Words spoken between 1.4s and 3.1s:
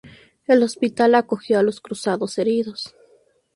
a los cruzados heridos.